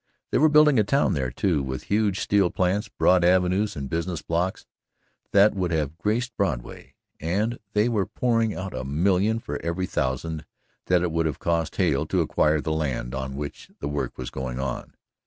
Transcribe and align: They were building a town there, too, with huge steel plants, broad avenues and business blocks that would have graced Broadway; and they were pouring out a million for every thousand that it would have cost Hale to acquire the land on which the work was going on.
They 0.31 0.39
were 0.39 0.49
building 0.49 0.79
a 0.79 0.83
town 0.83 1.13
there, 1.13 1.29
too, 1.29 1.61
with 1.61 1.83
huge 1.83 2.21
steel 2.21 2.49
plants, 2.49 2.89
broad 2.89 3.23
avenues 3.23 3.75
and 3.75 3.87
business 3.87 4.23
blocks 4.23 4.65
that 5.31 5.53
would 5.53 5.69
have 5.69 5.99
graced 5.99 6.35
Broadway; 6.35 6.95
and 7.19 7.59
they 7.73 7.87
were 7.87 8.07
pouring 8.07 8.55
out 8.55 8.73
a 8.73 8.83
million 8.83 9.37
for 9.37 9.61
every 9.63 9.85
thousand 9.85 10.43
that 10.87 11.03
it 11.03 11.11
would 11.11 11.27
have 11.27 11.37
cost 11.37 11.75
Hale 11.75 12.07
to 12.07 12.21
acquire 12.21 12.61
the 12.61 12.73
land 12.73 13.13
on 13.13 13.35
which 13.35 13.69
the 13.79 13.87
work 13.87 14.17
was 14.17 14.31
going 14.31 14.59
on. 14.59 14.95